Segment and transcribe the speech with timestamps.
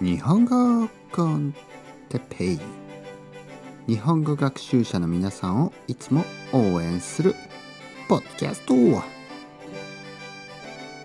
[0.00, 1.52] 日本語コン
[2.08, 2.60] テペイ。
[3.88, 7.34] 日本語学習者の皆さんをいつも応援する
[8.08, 9.02] ポッドキャスト今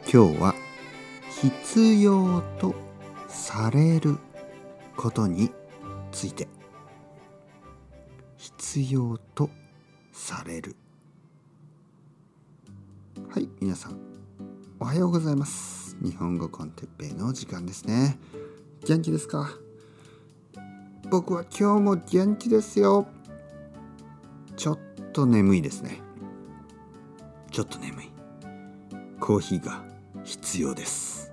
[0.06, 0.54] 日は
[1.42, 2.76] 必要と
[3.28, 4.20] される
[4.96, 5.50] ことに
[6.12, 6.48] ついて。
[8.38, 9.50] 必要と
[10.12, 10.76] される。
[13.32, 13.98] はい皆さん
[14.80, 15.98] おはようございます。
[16.00, 18.20] 日本語コンテッペイの時間ですね。
[18.86, 19.50] 元気ですか？
[21.10, 23.08] 僕は今日も元気ですよ。
[24.58, 24.80] ちょっ
[25.14, 26.02] と眠いですね。
[27.50, 28.10] ちょっと眠い。
[29.22, 29.86] コーヒーが
[30.26, 31.32] 必要です。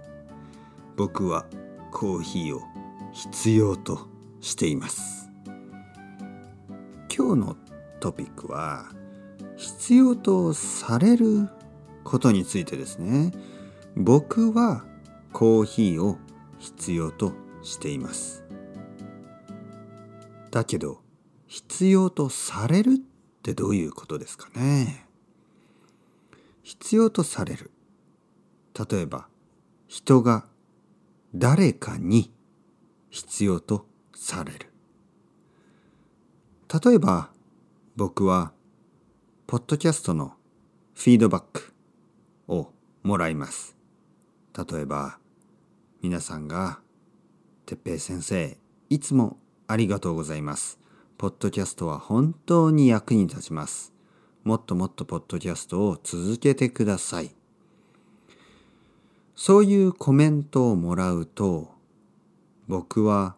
[0.97, 1.45] 僕は
[1.91, 2.63] コーヒーを
[3.13, 4.07] 必要と
[4.41, 5.29] しています。
[7.13, 7.57] 今日の
[7.99, 8.87] トピックは
[9.57, 11.49] 必要とされる
[12.05, 13.33] ことについてですね。
[13.97, 14.85] 僕は
[15.33, 16.17] コーヒーを
[16.61, 17.33] 必要と
[17.63, 18.45] しています。
[20.53, 21.01] だけど
[21.47, 25.07] 必要とされるってどういうことですかね？
[26.63, 27.71] 必要とされる。
[28.91, 29.27] 例えば
[29.89, 30.47] 人が
[31.35, 32.33] 誰かに
[33.09, 34.71] 必要とされる。
[36.83, 37.31] 例えば
[37.97, 38.53] 僕は
[39.47, 40.35] ポッドキャストの
[40.95, 41.73] フィードバック
[42.47, 42.73] を
[43.03, 43.77] もらいます。
[44.57, 45.20] 例えば
[46.03, 46.81] 皆さんが
[47.67, 48.57] 「てっぺい先生
[48.89, 50.79] いつもありがとうございます」
[51.19, 53.93] 「ポッドキャストは本当に役に立ちます」
[54.45, 57.35] 「もっともっとポッドキャストを続けてください」
[59.37, 61.75] そういうコメントをもらうと
[62.67, 63.37] 僕は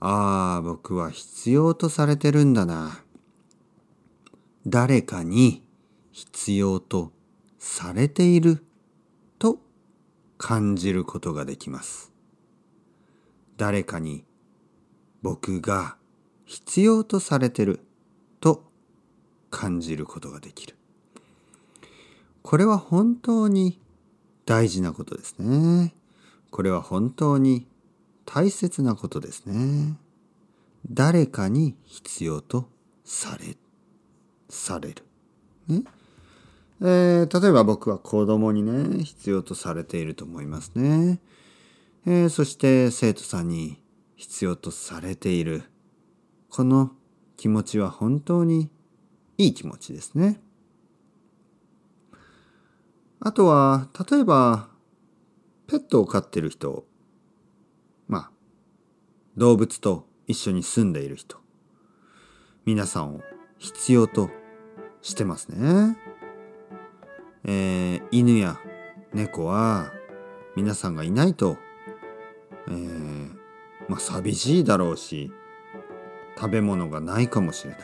[0.00, 3.02] ああ僕は必要とされてるんだな。
[4.66, 5.62] 誰かに
[6.12, 7.12] 必要と
[7.58, 8.64] されている
[10.42, 12.12] 感じることができます。
[13.58, 14.24] 誰かに
[15.22, 15.96] 僕が
[16.46, 17.78] 必要とされてる
[18.40, 18.64] と
[19.50, 20.76] 感じることができる。
[22.42, 23.80] これは本当に
[24.44, 25.94] 大事なことですね。
[26.50, 27.68] これは本当に
[28.26, 29.96] 大切なことですね。
[30.90, 32.68] 誰かに必要と
[33.04, 33.56] され
[34.48, 35.04] される。
[35.68, 35.84] ね。
[36.84, 41.20] えー、例えば僕は子供にね必要とされていると思いますね、
[42.06, 43.80] えー、そして生徒さんに
[44.16, 45.62] 必要とされている
[46.50, 46.90] この
[47.36, 48.68] 気持ちは本当に
[49.38, 50.40] いい気持ちですね
[53.20, 54.68] あとは例えば
[55.68, 56.84] ペットを飼ってる人
[58.08, 58.30] まあ
[59.36, 61.38] 動物と一緒に住んでいる人
[62.64, 63.20] 皆さんを
[63.58, 64.30] 必要と
[65.00, 65.96] してますね。
[67.44, 68.58] えー、犬や
[69.12, 69.92] 猫は
[70.56, 71.56] 皆さんがいないと、
[72.68, 73.30] えー、
[73.88, 75.32] まあ寂しいだろうし
[76.36, 77.80] 食べ物がないかもしれない。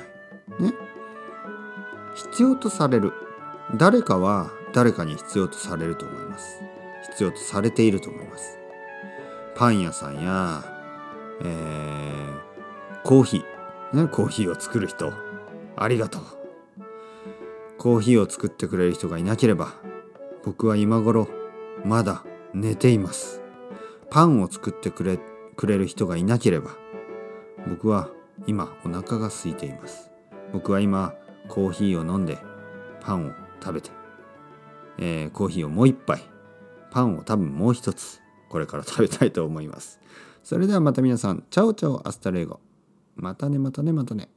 [0.71, 0.75] ね。
[2.15, 3.13] 必要とされる。
[3.77, 6.61] 誰かは誰かに必要とされると思います。
[7.11, 8.59] 必要とされていると思います。
[9.55, 10.63] パン屋さんや、
[11.43, 15.13] えー、コーヒー、ね、コーヒーを作る人、
[15.77, 16.23] ありがとう。
[17.79, 19.73] コーヒーを作ってくれる人がいなければ
[20.45, 21.29] 僕は今頃
[21.85, 23.41] まだ寝ています。
[24.11, 25.19] パンを作ってくれ
[25.57, 26.71] くれる人がいなければ
[27.69, 28.09] 僕は
[28.47, 30.11] 今お腹が空いています。
[30.53, 31.15] 僕は今
[31.49, 32.39] コーヒーを飲んで
[33.01, 33.91] パンを食べて、
[34.99, 36.23] えー、コーヒーをもう一杯
[36.91, 40.01] パンを多分もう一つこれから食べたいと思います。
[40.43, 42.61] それではまた皆さん chao chao hasta luego。
[43.15, 44.31] またねまたねまたね。